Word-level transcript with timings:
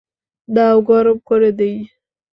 দাও 0.49 0.77
গরম 0.81 1.17
করে 1.29 1.49
দিই। 1.59 1.77